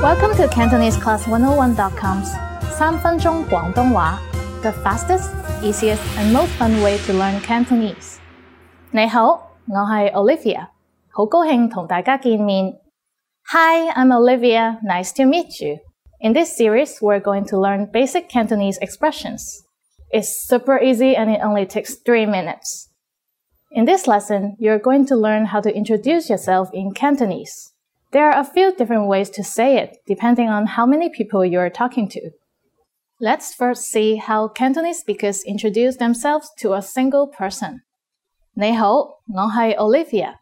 [0.00, 2.30] Welcome to CantoneseClass101.com's
[2.76, 4.18] 三分钟广东话
[4.62, 5.30] the fastest,
[5.62, 8.18] easiest, and most fun way to learn Cantonese.
[8.90, 10.68] 你好，我系 Olivia，
[11.10, 12.80] 好高兴同大家见面。
[13.52, 14.78] Hi, I'm Olivia.
[14.82, 15.78] Nice to meet you.
[16.20, 19.62] In this series, we're going to learn basic Cantonese expressions.
[20.12, 22.88] It's super easy and it only takes three minutes.
[23.70, 27.72] In this lesson, you're going to learn how to introduce yourself in Cantonese.
[28.10, 31.70] There are a few different ways to say it, depending on how many people you're
[31.70, 32.32] talking to.
[33.18, 37.80] Let's first see how Cantonese speakers introduce themselves to a single person.
[38.54, 38.92] 你好，
[39.28, 40.34] 我系 Olivia，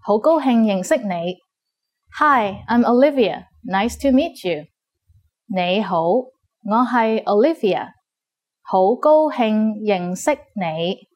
[0.00, 1.38] 好高兴认识你。
[2.18, 3.46] Hi, I'm Olivia.
[3.64, 4.66] Nice to meet you.
[5.46, 7.92] 你好，我系 Olivia，
[8.60, 11.08] 好高兴认识你。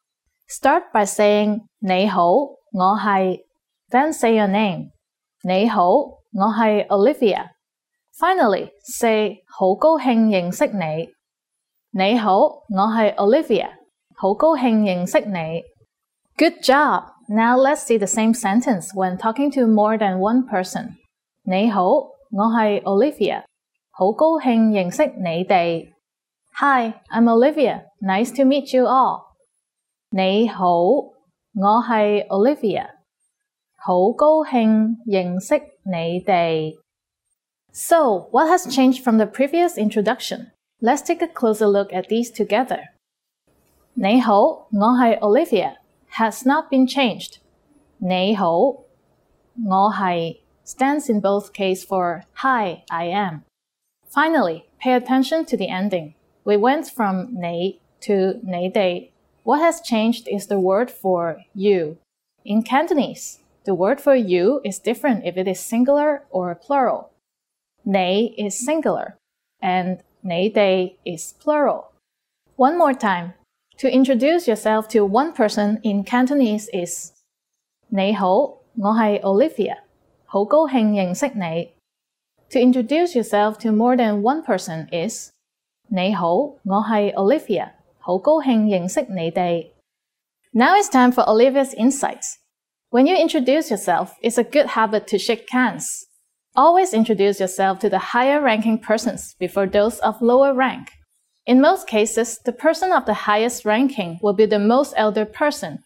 [0.49, 3.43] Start by saying 你好，我系，
[3.91, 4.89] then say your name。
[5.43, 11.09] 你好，我系 Olivia。Finally, say 好高兴认识你。
[11.91, 13.69] 你好，我系 Olivia，
[14.15, 15.63] 好高兴认识你。
[16.37, 17.13] Good job!
[17.27, 20.95] Now let's see the same sentence when talking to more than one person.
[21.43, 23.43] 你好，我系 Olivia，
[23.91, 25.93] 好高兴认识你哋。
[26.55, 27.85] Hi, I'm Olivia.
[28.01, 29.21] Nice to meet you all.
[30.11, 31.13] 你好，我
[31.53, 32.89] 系 Olivia，
[33.83, 36.77] 好高兴认识你哋。
[37.71, 40.51] So, what has changed from the previous introduction?
[40.81, 42.89] Let's take a closer look at these together.
[43.93, 45.75] 你好，我系 Olivia
[46.13, 47.37] has not been changed.
[47.97, 53.41] 你好，我系 stands in both case for Hi, I am.
[54.09, 56.13] Finally, pay attention to the ending.
[56.43, 59.09] We went from 你 to 你哋
[59.43, 61.97] what has changed is the word for you.
[62.43, 67.09] In Cantonese, the word for you is different if it is singular or plural.
[67.83, 69.15] "你" is singular
[69.61, 71.85] and "你哋" is plural.
[72.55, 73.33] One more time.
[73.77, 77.13] To introduce yourself to one person in Cantonese is
[77.87, 79.77] 你好，我系 Olivia，
[80.25, 81.73] 好高兴认识你。
[82.49, 85.31] To introduce yourself to more than one person is
[85.87, 87.71] 你好，我系 Olivia。
[87.99, 89.71] 好高兴认识你哋。
[90.51, 92.37] Now it's time for Olivia's insights.
[92.94, 96.06] When you introduce yourself, it's a good habit to shake hands.
[96.54, 100.92] Always introduce yourself to the higher ranking persons before those of lower rank.
[101.44, 105.80] In most cases, the person of the highest ranking will be the most elder person.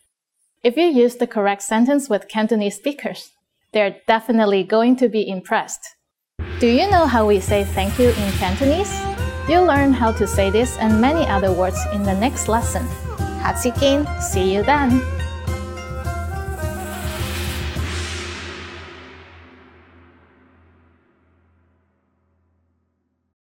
[0.63, 3.31] If you use the correct sentence with Cantonese speakers,
[3.73, 5.81] they're definitely going to be impressed.
[6.61, 8.95] Do you know how we say thank you in Cantonese?
[9.49, 12.87] You'll learn how to say this and many other words in the next lesson.
[13.41, 15.18] Hatsikin, see you then!